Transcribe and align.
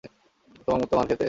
তোর 0.65 0.75
মতো 0.79 0.93
মার 0.97 1.05
খেতে? 1.05 1.19